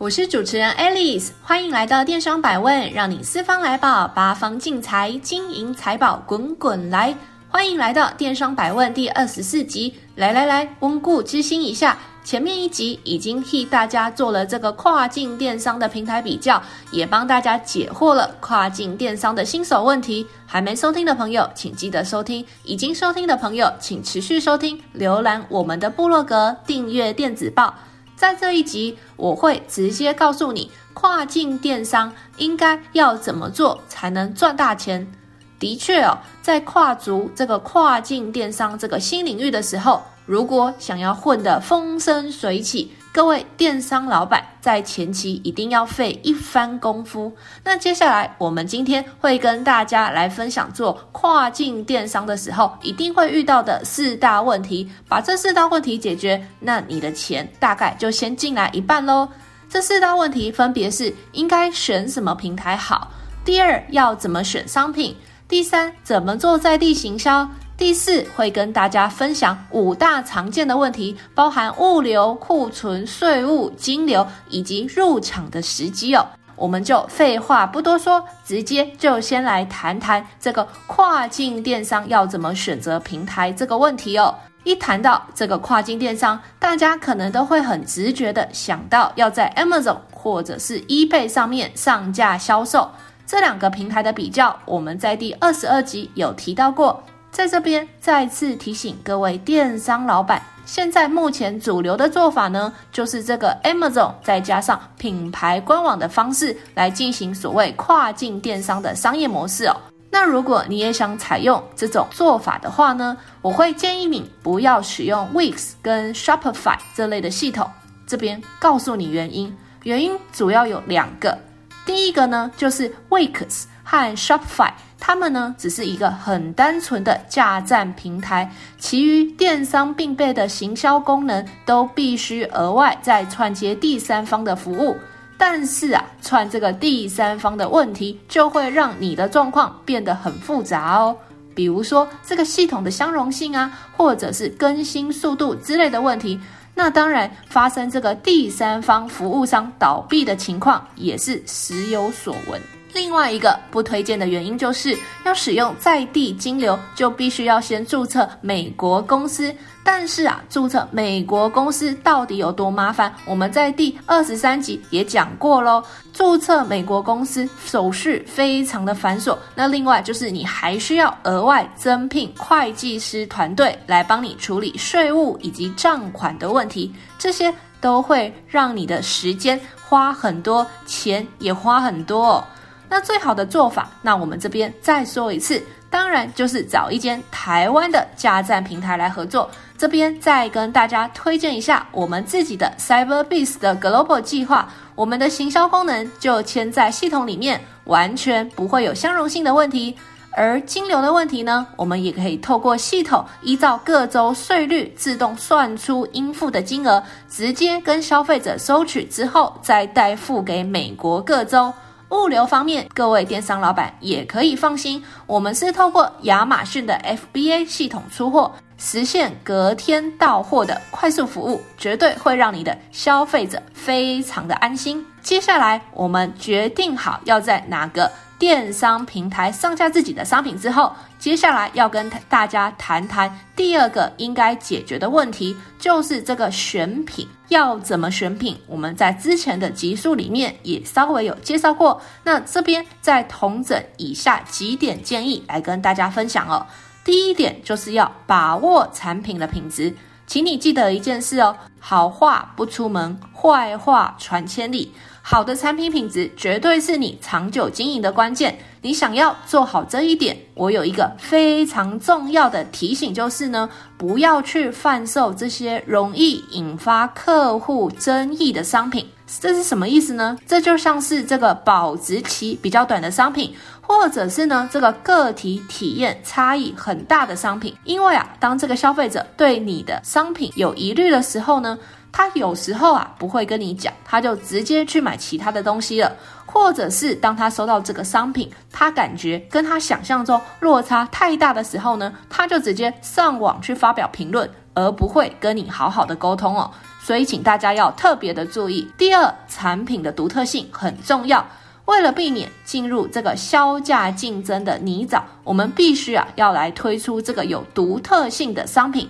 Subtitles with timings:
[0.00, 7.14] 我是主持人 Alice，欢迎来到电商百问，让你四方来宝，八方进财，金银财宝滚滚来。
[7.50, 11.98] 欢迎来到电商百问第二十四集，来来来，温故知新一下。
[12.24, 20.26] 前面一集已经替大家做了这个跨境电商的平台比较，也帮大家解惑了跨境电商的新手问题。
[20.46, 24.80] 还没收听的朋友，请记得收听；已经收听的朋友，请持续收听。
[24.98, 27.74] 浏览我们的部落格，订阅电子报。
[28.20, 35.10] 在这一集，我会直接告诉你，跨境电商应该要怎么做才能赚大钱。
[35.58, 47.32] 的确哦，在跨足这个跨境电商这个新领域的时候，如果想要混得风生水起，各位电商老板在前期一定要费一番功夫。
[47.64, 59.28] 那接下来我们今天会跟大家来分享做跨境电商的时候一定会遇到的四大问题，把这四大问题解决，那你的钱大概就先进来一半喽。
[59.68, 63.10] 这四大问题分别是：应该选什么平台好？
[63.44, 65.16] 第二，要怎么选商品？
[65.48, 67.48] 第三，怎么做在地行销？
[67.80, 76.22] 第四，会跟大家分享五大常见的问题，包含物流、库存、税务、金流以及入场的时机哦。
[76.56, 84.34] 我们就废话不多说，直接就先来谈谈这个跨境电商要怎么选择平台这个问题哦。
[84.64, 92.90] 一谈到这个跨境电商，大家可能都会很直觉的想到要在 Amazon 或者是 eBay 上面上架销售。
[93.26, 97.02] 这两个平台的比较，我们在第二十二集有提到过。
[97.30, 109.76] 在这边再次提醒各位电商老板，现在目前主流的做法呢，就是这个 Amazon 再加上品牌官网的方式来进行所谓跨境电商的商业模式哦。
[110.10, 117.70] 那如果你也想采用这种做法的话呢，我会建议你不要使用 Wix 跟 Shopify 这类的系统。
[118.08, 121.38] 这边告诉你原因，原因主要有两个，
[121.86, 124.70] 第一个呢就是 Wix 和 Shopify。
[125.00, 134.96] 他们呢，只是一个很单纯的架站平台，其余电商必备的行销功能都必须额外再串接第三方的服务。
[135.36, 141.16] 但是啊，串这个第三方的问题，就会让你的状况变得很复杂哦。
[141.52, 146.38] 比如说这个系统的相容性啊，或者是更新速度之类的问题。
[146.74, 152.79] 那当然，发生这个第三方服务商倒闭的情况，也是时有所闻。
[152.92, 159.54] 另外一个不推荐的原因就是，要使用在地金流，就必须要先注册美国公司。
[159.82, 163.12] 但是啊，注册美国公司到底有多麻烦？
[163.24, 165.82] 我们在第二十三集也讲过喽。
[166.12, 169.36] 注册美国公司手续非常的繁琐。
[169.54, 179.58] 那另外就是你还需要额外增聘会计师团队来帮你处理税务以及账款的问题，这些都会让你的时间
[179.88, 182.44] 花很多，钱也花很多哦。
[182.90, 189.48] 那最好的做法，那我们这边再说一次，当然就是找一间台湾的加站平台来合作。
[189.78, 199.96] 这边再跟大家推荐一下我们自己的 Cyberbiz 的 Global 计划，我们的行销功能就嵌在系统里面，完全不会有相容性的问题。
[200.32, 211.72] 而金流的问题呢，我们也可以透过系统依照各州税率自动算出应付的金额，直接跟消费者收取之后，再代付给美国各州。
[212.10, 217.00] 物流方面，各位电商老板也可以放心，我们是透过亚马逊的
[217.34, 225.06] FBA 系统出货，实现隔天到货的快速服务，绝对会让你的消费者非常的安心。
[225.22, 238.58] 接下来，我们决定好要在哪个电商平台上架自己的商品之后，接下来要跟大家谈谈第二个应该解决的问题，就是这个选品要怎么选品。
[238.66, 246.66] 我们在之前的集数里面也稍微有介绍过，那这边再同整以下几点建议来跟大家分享哦。
[247.04, 249.94] 第一点就是要把握产品的品质，
[250.26, 254.94] 请你记得一件事哦，好话不出门，坏话传千里。
[255.30, 258.58] 好的产品品质绝对是你长久经营的关键。
[258.82, 269.06] 你想要做好这一点，我有一个非常重要的提醒，就是呢，不要去贩售这些容易引发客户争议的商品。
[269.38, 270.36] 这是什么意思呢？
[270.44, 277.72] 这就像是这个保质期比较短的商品，或者是呢这个个体体验差异很大的商品。
[277.84, 281.78] 因为啊，当这个消费者对你的商品有疑虑的时候呢，
[282.12, 286.12] 他有时候啊不会跟你讲，他就直接去买其他的东西了。
[286.52, 296.68] 或者是当他收到这个商品，他感觉跟他想象中落差太大的时候呢，他就直接上网去发表评论，而不会跟你好好的沟通哦。
[297.00, 298.90] 所以请大家要特别的注意。
[298.98, 301.46] 第二，产品的独特性很重要，
[301.84, 309.08] 为了避免进入这个削价竞争的泥沼，我们必须啊要来推出这个有独特性的商品。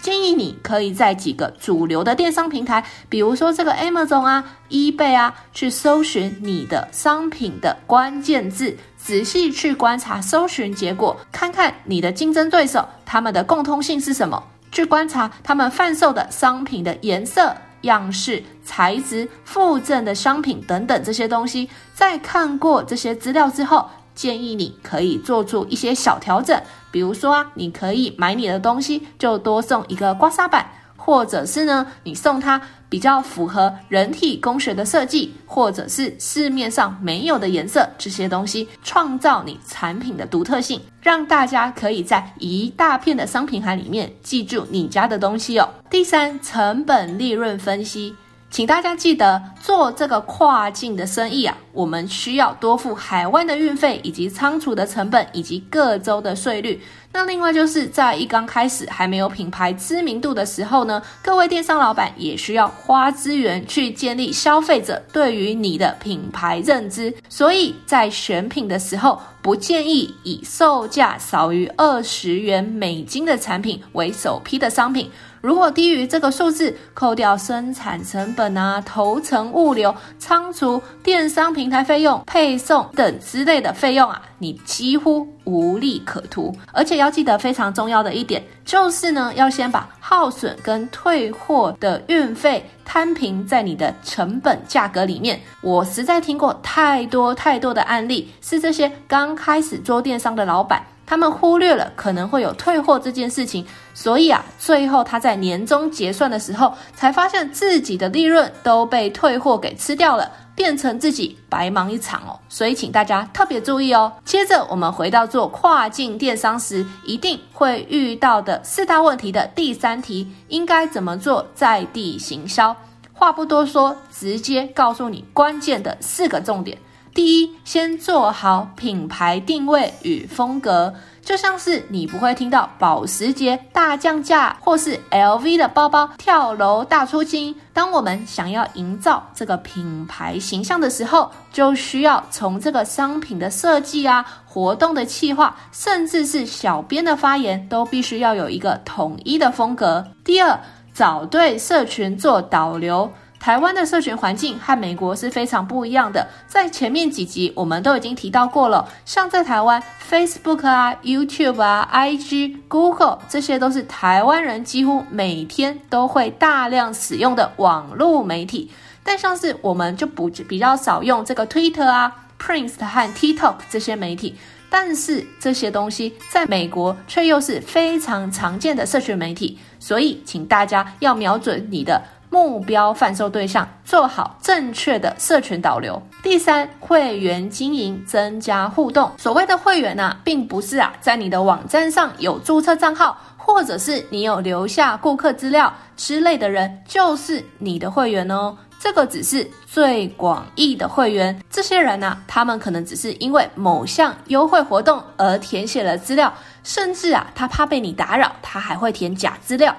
[0.00, 14.42] 建议你可以在几个主流的电商平台，比如说这个 Amazon 啊、eBay 啊，去搜寻你的商品的关键字，仔细去观察搜寻结果，看看你的竞争对手他们的共通性是什么，
[14.72, 21.68] 去观察他们贩售的商品的颜色、样式、材质、附赠的商品等等这些东西。
[21.94, 26.60] 在看过这些资料之后，建议你可以做出一些小调整。
[26.90, 45.66] 比如说啊，你可以买你的东西就多送一个刮痧板，或者是呢，你送它比较符合人体工学的设计，或者是市面上没有的颜色，这些东西创造你产品的独特性，让大家可以在一大片的商品海里面记住你家的东西哦。
[45.88, 48.14] 第三，成本利润分析。
[48.50, 56.82] 请大家记得，做这个跨境的生意啊，我们需要多付海外的运费，以及仓储的成本，以及各州的税率。
[57.12, 67.14] 那另外就是在一刚开始还没有品牌知名度的时候呢，各位电商老板也需要花资源去建立消费者对于你的品牌认知。
[67.28, 75.08] 所以在选品的时候，不建议以售价少于二十元美金的产品为首批的商品。
[75.40, 86.54] 如果低于这个数字，扣掉生产成本啊、头层物流、仓储、电商平台费用、配送等之类的费用啊，你几乎无利可图。
[86.72, 95.40] 而且要记得非常重要的一点，就是呢，要先把耗损跟退货的运费摊平在你的成本价格里面。
[95.62, 100.84] 我实在听过太多太多的案例，是这些刚开始做电商的老板。
[101.10, 112.38] 他们忽略了可能会有退货这件事情，所以啊，最后他在年终结算的时候，才发现自己的利润都被退货给吃掉了，变成自己白忙一场哦。
[112.48, 114.12] 所以请大家特别注意哦。
[114.24, 122.76] 接着我们回到做跨境电商时一定会遇到的四大问题的第三题，应该怎么做在地行销？
[123.12, 126.78] 话不多说，直接告诉你关键的四个重点。
[127.12, 137.56] 第一，先做好品牌定位与风格，就像是你不会听到保时捷大降价，或是 LV 的包包跳楼大出金。
[137.72, 150.06] 当我们想要营造这个品牌形象的时候，就需要从这个商品的设计啊、活动的企划，甚至是小编的发言，都必须要有一个统一的风格。
[150.24, 150.60] 第二，
[150.94, 153.12] 找对社群做导流。
[153.40, 158.86] 台湾的社群环境和美国是非常不一样的，在前面几集我们都已经提到过了。
[159.06, 168.70] 像在台湾，Facebook 啊、YouTube 啊、IG、Google 这些都是台湾人几乎每天都会大量使用的网络媒体。
[169.02, 174.36] 但像是我们就不比较少用这个 Twitter 啊、Prince 和 TikTok 这些媒体，
[174.68, 182.02] 但是这些东西在美国却又是非常常见的社群媒体，所以请大家要瞄准你的。
[182.30, 186.00] 目标贩售对象，做好正确的社群导流。
[186.22, 189.10] 第三，会员经营，增加互动。
[189.18, 198.56] 所谓的会员呢、啊，并不是啊，在你的网站上有注册账号，或者是你有留下顾客资料之类的人，就是你的会员哦。
[198.78, 201.38] 这个只是最广义的会员。
[201.50, 206.32] 这些人呢、啊，他们可能只是因为某项优惠活动而填写了资料，
[206.62, 209.76] 甚至啊，他怕被你打扰，他还会填假资料。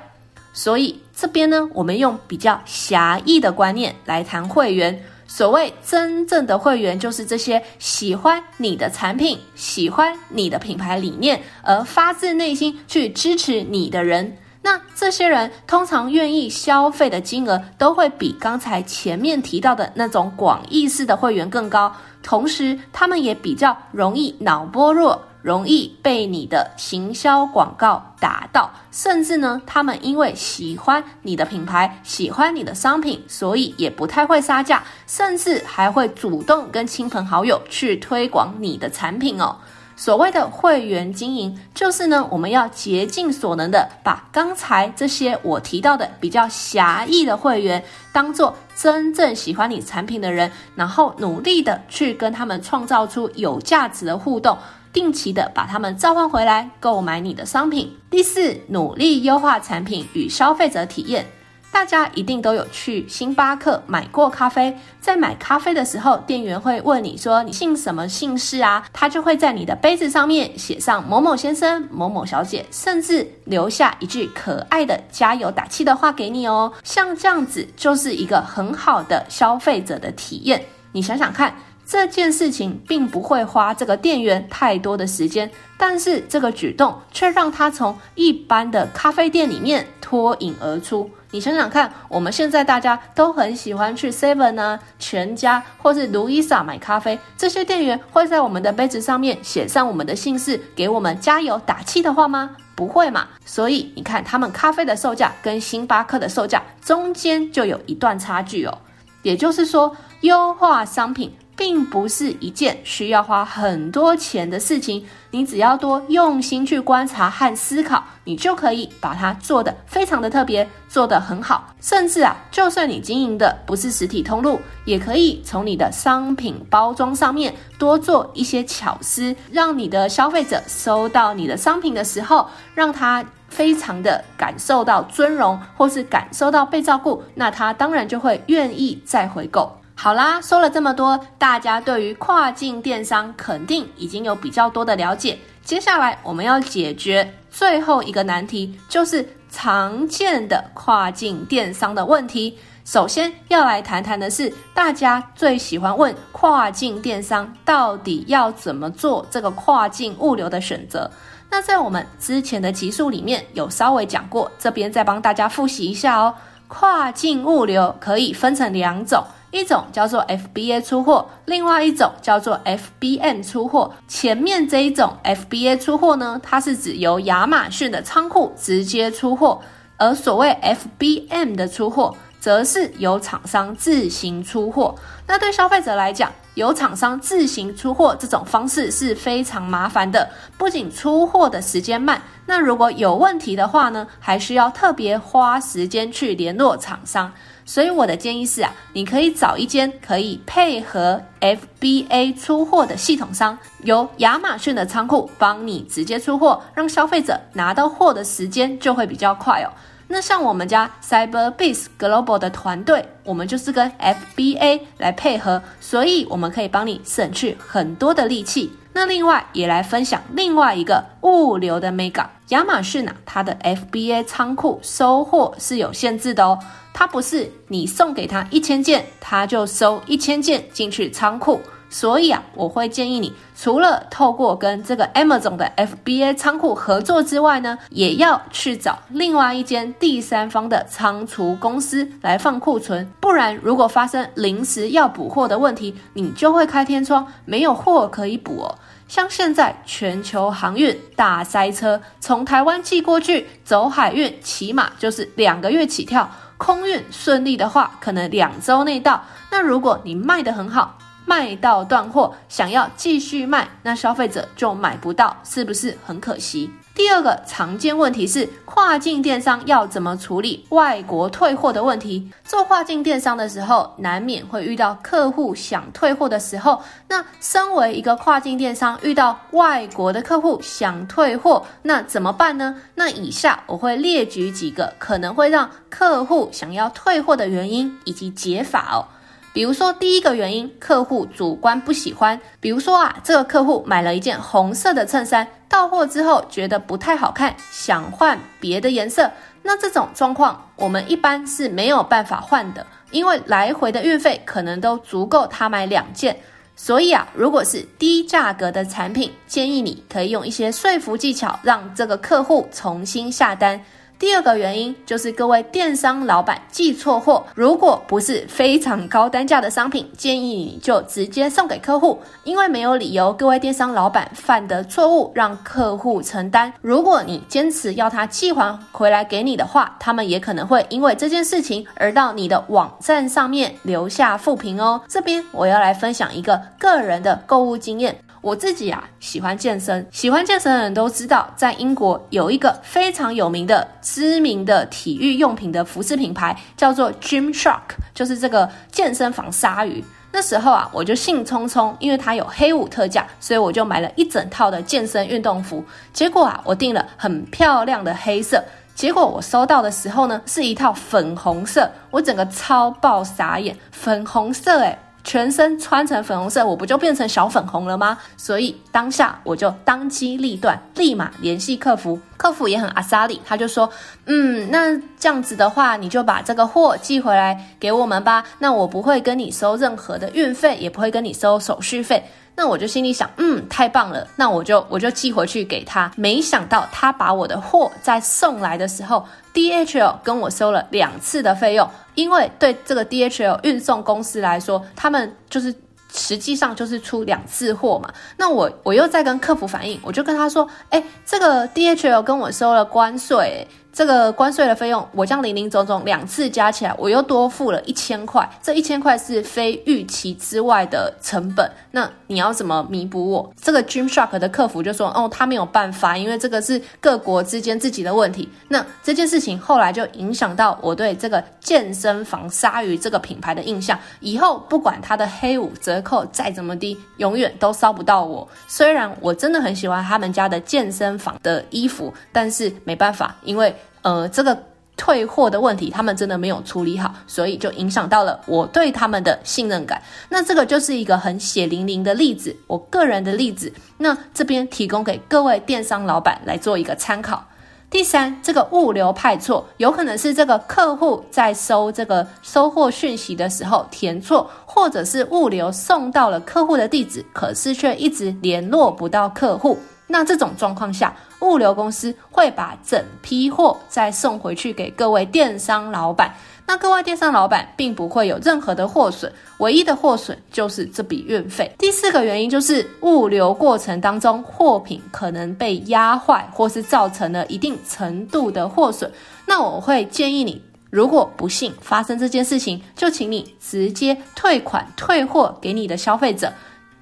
[0.53, 5.03] 所以这边呢，我们用比较狭义的观念来谈会员。
[5.27, 14.37] 所谓真正的会员，就是这些喜欢你的产品、喜欢你的品牌理念，而发自内心去支持你的人。
[14.61, 21.95] 那这些人通常愿意消费的金额，都会比刚才前面提到的那种广义式的会员更高。
[22.23, 25.21] 同时，他们也比较容易脑波弱。
[25.41, 39.57] 容易被你的行销广告打到，甚至呢，他们因为喜欢你的品牌，喜欢你的商品，所以也不太会杀价，甚至还会主动跟亲朋好友去推广你的产品哦。
[40.01, 54.57] 所谓的会员经营，就是呢，我们要竭尽所能的把刚才这些我提到的比较狭义的会员，当做真正喜欢你产品的人，然后努力的去跟他们创造出有价值的互动，
[54.91, 57.95] 定期的把他们召唤回来购买你的商品。
[58.09, 61.27] 第四，努力优化产品与消费者体验。
[61.71, 68.85] 大家一定都有去星巴克买过咖啡，在买咖啡的时候，店员会问你说你姓什么姓氏啊？
[68.91, 76.71] 他就会在你的杯子上面写上某某先生、某某小姐，甚至留下一句可爱的加油打气的话给你哦。
[76.83, 80.63] 像这样子就是一个很好的消费者的体验。
[80.91, 81.55] 你想想看。
[81.91, 91.09] 这件事情并不会花这个店员太多的时间，但是这个举动却让他从一般的咖啡店里面脱颖而出。
[91.31, 102.51] 你想想看，我们现在大家都很喜欢去 Seven 啊、全家或是 Louisa 买咖啡，这些店员会在我们的杯子上面写上我们的姓氏，给我们加油打气的话吗？
[102.73, 103.27] 不会嘛。
[103.45, 108.77] 所以你看，他们咖啡的售价跟星巴克的售价中间就有一段差距哦。
[109.23, 111.35] 也就是说，优化商品。
[111.55, 121.73] 并不是一件需要花很多钱的事情，你只要多用心去观察和思考，你就可以把它做得非常的特别，做得很好。
[121.79, 139.71] 甚至啊，就算你经营的不是实体通路，也可以从你的商品包装上面多做一些巧思，让你的消费者收到你的商品的时候，让他非常的感受到尊荣，或是感受到被照顾，那他当然就会愿意再回购。
[140.03, 145.37] 好啦，说了这么多，大家对于跨境电商肯定已经有比较多的了解。
[145.63, 152.57] 接下来我们要解决最后一个难题，就是常见的跨境电商的问题。
[152.83, 161.07] 首先要来谈谈的是，大家最喜欢问跨境电商到底要怎么做这个跨境物流的选择。
[161.47, 166.33] 那在我们之前的集数里面有稍微讲过，这边再帮大家复习一下哦。
[166.67, 169.23] 跨境物流可以分成两种。
[169.51, 173.93] 一种叫做 FBA 出货，另外一种叫做 FBM 出货。
[174.07, 179.61] 前面这一种 FBA 出货呢，它是指由亚马逊的仓库直接出货，
[179.97, 184.95] 而所谓 FBM 的出货，则是由厂商自行出货。
[185.27, 197.31] 那对消费者来讲，由厂商自行出货这种方式是非常麻烦的，不仅出货的时间慢，那如果有问题的话呢，还需要特别花时间去联络厂商。
[197.73, 209.71] 所以我的建议是啊，你可以找一间可以配合 FBA 出货的系统商，由亚马逊的仓库帮你直接出货，让消费者拿到货的时间就会比较快哦。
[210.09, 218.73] 那像我们家 CyberBase Global 的团队，我们就是跟 FBA 来配合，所以我们可以帮你省去很多的力气。
[218.91, 226.59] 那另外也来分享另外一个物流的 Mega，亚马逊啊，它的 FBA 仓库收货是有限制的哦。
[226.93, 231.61] 它不是你送给他一千件，他就收一千件进去仓库。
[231.93, 243.11] 所以啊，我会建议你，除了透过跟这个 Amazon 的 FBA 仓库合作之外呢，也要去找另外一间第三方的仓储公司来放库存。
[243.19, 248.79] 不然，如果发生临时要补货的问题，你就会开天窗，没有货可以补哦。
[249.09, 256.31] 像现在全球航运大塞车，从台湾寄过去，走海运起码就是两个月起跳。
[256.63, 259.23] 空运顺利的话，可能两周内到。
[259.49, 266.69] 那如果你卖得很好，卖到断货，想要继续卖，那消费者就买不到，是不是很可惜？
[266.93, 272.29] 第二个常见问题是，跨境电商要怎么处理外国退货的问题？
[272.43, 276.81] 做跨境电商的时候，难免会遇到客户想退货的时候。
[277.07, 282.75] 那身为一个跨境电商，遇到外国的客户想退货，那怎么办呢？
[282.95, 289.07] 那以下我会列举几个可能会让客户想要退货的原因以及解法哦。
[289.53, 292.39] 比如说，第一个原因，客户主观不喜欢。
[292.61, 299.29] 比如说啊，这个客户买了一件红色的衬衫，到货之后觉得不太好看，想换别的颜色。
[299.63, 306.37] 那这种状况，我们一般是没有办法换的，因为来回的运费可能都足够他买两件。
[306.77, 313.79] 所以啊，如果是低价格的产品，建议你可以用一些说服技巧，让这个客户重新下单。
[314.21, 326.71] 第二个原因就是各位电商老板寄错货，如果不是非常高单价的商品，建议你就直接送给客户，因为没有理由各位电商老板犯的错误让客户承担。
[326.81, 335.01] 如果你坚持要他寄还回来给你的话，他们也可能会因为这件事情而到你的网站上面留下负评哦。
[335.07, 338.15] 这边我要来分享一个个人的购物经验。
[338.41, 347.81] 我自己啊喜欢健身，喜欢健身的人都知道，在英国有一个非常有名的、知名的体育用品的服饰品牌，叫做 Gymshark，
[348.15, 350.03] 就是这个健身房鲨鱼。
[350.33, 355.85] 那时候啊，我就兴冲冲，因为它有黑五特价，所以我就买了一整套的健身运动服。
[356.11, 358.63] 结果啊，我订了很漂亮的黑色，
[358.95, 368.17] 结果我收到的时候呢，是一套粉红色，我整个超爆傻眼，粉红色诶、全身穿成粉红色，我不就变成小粉红了吗？
[368.37, 372.19] 所以当下我就当机立断，立马联系客服。
[372.37, 373.87] 客服也很阿萨利，他就说
[374.25, 378.43] ：“嗯，那这样子的话，你就把这个货寄回来给我们吧。
[378.57, 382.23] 那我不会跟你收任何的运费，也不会跟你收手续费。”
[382.61, 386.11] 那我就心里想，嗯，太棒了，那我就我就寄回去给他。
[386.15, 395.73] 没想到他把我的货在送来的时候，DHL 跟我收了两次的费用，因为对这个 DHL 运送公司来说，他们就是
[396.13, 398.13] 实际上就是出两次货嘛。
[398.37, 403.67] 那我我又在跟客服反映，我就跟他说，哎，这个 DHL 跟我收了关税。
[403.93, 408.49] 这个关税的费用，我这样零零总总两次加起来，我又多付了一千块。
[408.61, 411.69] 这一千块是非预期之外的成本。
[411.91, 413.53] 那你要怎么弥补我？
[413.61, 423.99] 这个 Gymshark 的客服就说：“哦，他没有办法，因为这个是各国之间自己的问题。”那这件事情后来就影响到我对这个健身房鲨鱼这个品牌的印象。
[424.21, 428.47] 以后不管它的黑五折扣再怎么低，永远都烧不到我。
[428.69, 433.75] 虽然我真的很喜欢他们家的健身房的衣服，但是没办法，因为。
[434.01, 434.57] 呃，这个
[434.97, 440.01] 退货的问题，他们真的没有处理好，所以就影响到了我对他们的信任感。
[440.29, 443.71] 那这个就是一个很血淋淋的例子，我个人的例子。
[443.97, 447.43] 那这边提供给各位电商老板来做一个参考。
[447.89, 459.77] 第三，这个物流派错，有可能是这个客户在收这个收货讯息的时候填错，或者是物流送到了客户的地址，可是却一直联络不到客户。
[460.07, 466.33] 那这种状况下，物流公司会把整批货再送回去给各位电商老板。
[466.65, 471.69] 那各位电商老板并不会有任何的货损，唯一的货损就是这笔运费。
[471.77, 479.11] 第四个原因就是物流过程当中货品可能被压坏，或是造成了一定程度的货损。
[479.45, 486.53] 那我会建议你，如果不幸发生这件事情，就请你直接退款退货给你的消费者。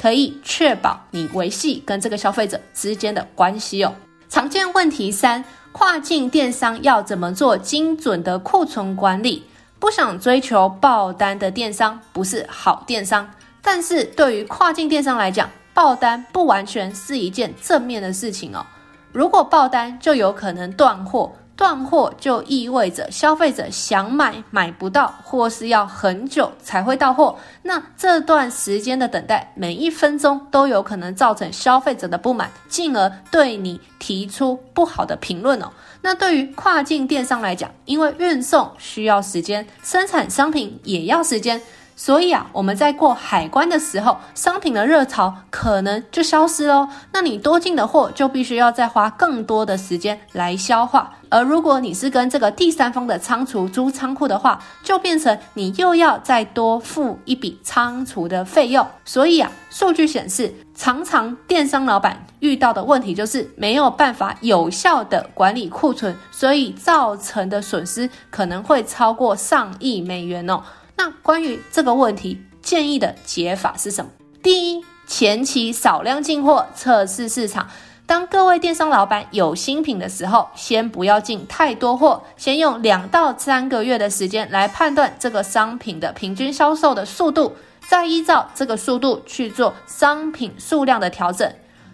[0.01, 3.93] 可以确保你维系跟这个消费者之间的关系哦。
[4.29, 9.43] 常见问题三：跨境电商要怎么做精准的库存管理？
[9.79, 13.27] 不想追求爆单的电商不是好电商，
[13.63, 18.63] 但是对于跨境电商来讲，爆单不完全是一件正面的事情哦。
[19.11, 21.33] 如果爆单，就有可能断货。
[21.59, 27.37] 断货就意味着消费者想买买不到，或是要很久才会到货。
[27.63, 35.69] 那这段时间的等待，每一分钟都有可能造成消费者的不满，进而对你提出不好的评论哦。
[36.01, 41.61] 那对于跨境电商来讲，因为运送需要时间，生产商品也要时间。
[41.99, 46.87] 所以啊，我们在过海关的时候，商品的热潮可能就消失喽。
[47.11, 51.17] 那你多进的货就必须要再花更多的时间来消化。
[51.27, 58.87] 而如果你是跟这个第三方的仓储租仓库的话，就变成你又要再多付一笔仓储的费用。
[59.03, 70.63] 所以啊，数据显示，常常电商老板遇到的问题就是没有办法有效的管理库存，所以造成的损失可能会超过上亿美元哦。
[70.99, 74.11] 那关于这个问题，建议的解法是什么？
[74.43, 77.69] 第一，前期少量进货，测试市场。
[78.05, 87.55] 当各位电商老板有新品的时候，先不要进太多货，先用两到三个月的时间来判断这个商品的平均销售的速度，
[87.87, 91.49] 再依照这个速度去做商品数量的调整。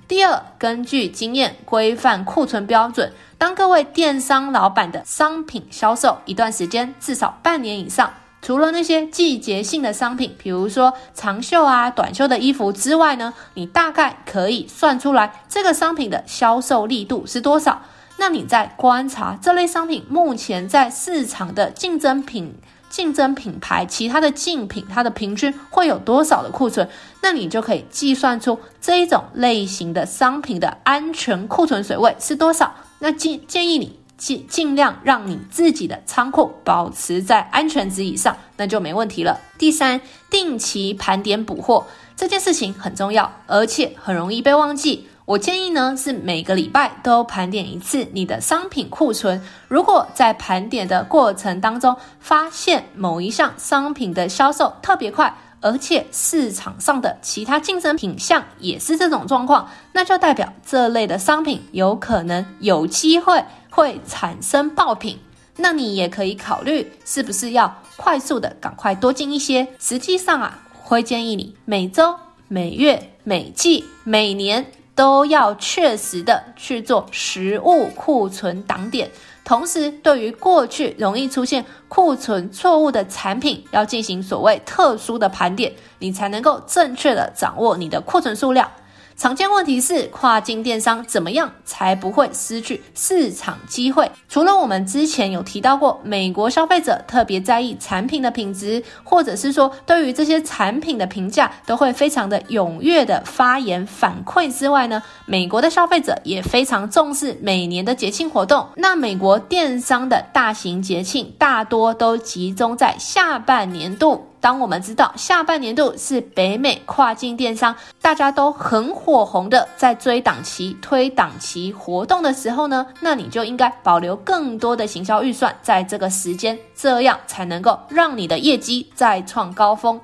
[0.08, 3.14] 第二，根据经验规范库存标准。
[3.38, 8.12] 当各位电商老板的商品销售一段时间，至少半年以上。
[8.46, 17.82] 除了那些季节性的商品，比如说长袖啊、短袖的衣服之外呢，你大概可以算出来这个商品的销售力度是多少。
[18.18, 22.54] 那你在观察这类商品目前在市场的竞争品、
[22.88, 26.88] 竞争品牌、其他的竞品，它的平均会有多少的库存？
[27.24, 32.76] 那你就可以计算出这一种类型的商品的安全库存水位是多少。
[33.00, 34.05] 那建建议你。
[34.18, 39.40] 尽尽量让你自己的仓库保持在安全值以上，那就没问题了。
[39.58, 45.08] 第三，定期盘点补货这件事情很重要，而且很容易被忘记。
[45.26, 49.42] 我建议呢是每个礼拜都盘点一次你的商品库存。
[49.68, 63.44] 如果在盘点的过程当中发现某一项商品的销售特别快，而且市场上的其他竞争品项也是这种状况，那就代表这类的商品有可能有机会
[63.76, 65.20] 会产生爆品。
[65.58, 69.68] 那你也可以考虑是不是要快速的赶快多进一些。
[69.80, 72.16] 实际上啊，会建议你每周、
[72.48, 79.12] 每月、每季、每年都要确实的去做实物库存档点。
[79.44, 88.72] 同时，对于过去容易出现库存错误的产品，要进行所谓特殊的盘点，你才能够正确的掌握你的库存数量。
[89.18, 94.12] 常见问题是跨境电商怎么样才不会失去市场机会？
[94.28, 108.68] 除了我们之前有提到过，美国消费者特别在意产品的品质，或者是说对于这些产品的评价都会非常的踊跃的发言反馈之外呢，美国的消费者也非常重视每年的节庆活动。
[108.76, 114.28] 那美国电商的大型节庆大多都集中在下半年度。
[114.46, 130.00] 当我们知道下半年度是北美跨境电商大家都很火红的在追档期、推档期活动的时候呢，那你就应该保留更多的行销预算在这个时间，这样才能够让你的业绩再创高峰。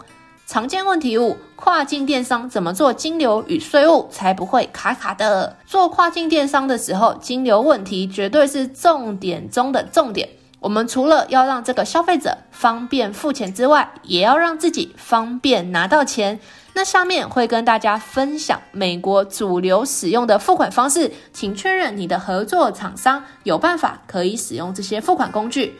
[0.47, 5.55] 常见问题五：跨境电商怎么做金流与税务才不会卡卡的？
[5.67, 10.27] 做跨境电商的时候，金流问题绝对是重点中的重点。
[10.61, 16.39] 我们除了要让这个消费者方便付钱之外，也要让自己方便拿到钱。
[16.73, 25.79] 那下面会跟大家分享美国主流使用的付款方式，请确认你的合作厂商有办法可以使用这些付款工具。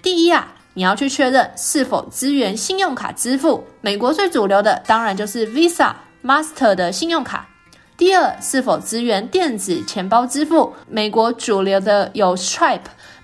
[0.00, 3.66] 第一啊，你要去确认是否支援信用卡支付。
[3.82, 5.92] 美国最主流的当然就是 Visa、
[6.24, 7.50] Master 的信用卡。
[7.98, 10.72] 第二，是否支援电子钱包支付？
[10.88, 12.80] 美国主流的有 Stripe。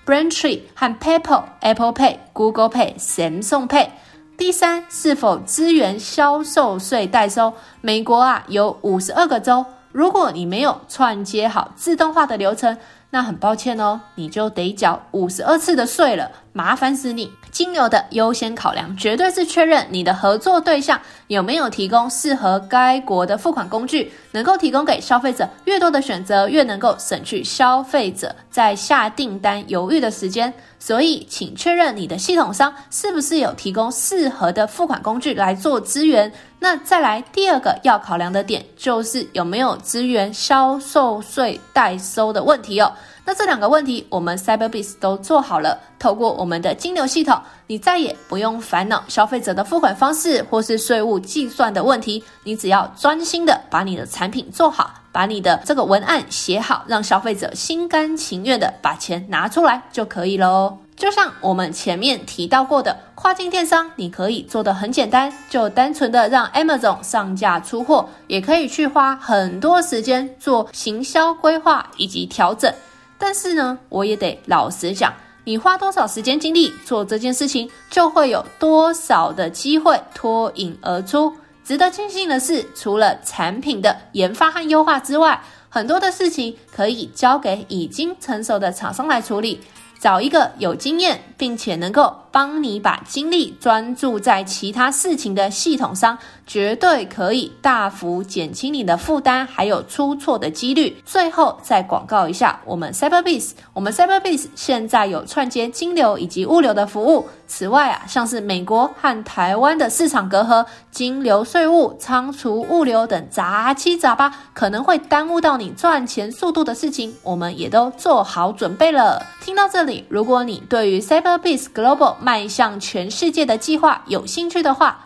[0.09, 3.89] Braintree 和 PayPal、Apple Pay、Google Pay、Samsung Pay。
[4.35, 7.53] 第三，是否支援销售税代收？
[7.81, 12.75] 美国啊有五十二个州，如果你没有串接好自动化的流程，
[13.11, 16.31] 那很抱歉哦，你就得缴五十二次的税了。
[16.53, 17.31] 麻烦死你！
[17.51, 30.53] 金流的优先考量绝对是确认你的合作对象有没有提供适合该国的付款工具，能够提供给消费者越多的选择，越能够省去消费者在下订单犹豫的时间。
[30.81, 36.31] 所以，请确认你的系统商是不是有提供适合的付款工具来做支援。
[36.59, 42.91] 那再来第二个要考量的点，就是有没有支援销售税代收的问题哦。
[43.29, 45.79] 那这两个问题，我们 Cyberbiz 都做好了。
[45.99, 52.23] 透过我们的金流系统，你再也不用烦恼消费者的付款方式或是税务计算的问题。
[52.43, 60.75] 你只要专心的把你的产品做好，把你的这个文案写好，让消费者心甘情愿的把钱拿出来就可以喽。
[60.95, 72.73] 就像我们前面提到过的，跨境电商你可以做得很简单，就单纯的让 Amazon 上架出货，也可以去花很多时间做行销规划以及调整。
[73.19, 81.31] 但是呢，我也得老实讲，你花多少时间精力做这件事情，就会有多少的机会脱颖而出。
[81.63, 89.61] 值得庆幸的是，除了产品的研发和优化之外，很多的事情可以交给已经成熟的厂商来处理。
[89.99, 96.17] 找一个有经验，并且能够帮你把精力专注在其他事情的系统商，
[96.49, 100.97] 绝对可以大幅减轻你的负担，还有出错的几率。
[101.05, 107.27] 最后再广告一下，我们 Cyberbiz，我们 Cyberbiz 现在有串接金流以及物流的服务。
[107.45, 119.23] 此外啊，像是美国和台湾的市场隔阂、金流、税务、仓储、物流等杂七杂八，可能会耽误到你赚钱速度的事情，我们也都做好准备了。
[119.39, 120.03] 听到这里。
[120.09, 125.05] 如果你对于 Cyberbiz Global 迈向全世界的计划有兴趣的话，